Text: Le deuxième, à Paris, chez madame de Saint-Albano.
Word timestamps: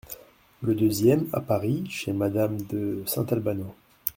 Le 0.63 0.73
deuxième, 0.73 1.27
à 1.31 1.41
Paris, 1.41 1.83
chez 1.87 2.11
madame 2.11 2.59
de 2.63 3.03
Saint-Albano. 3.05 3.75